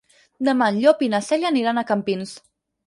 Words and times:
Demà 0.47 0.69
en 0.73 0.79
Llop 0.85 1.03
i 1.09 1.11
na 1.17 1.21
Cèlia 1.29 1.53
aniran 1.55 1.79
a 1.79 1.87
Campins. 1.95 2.39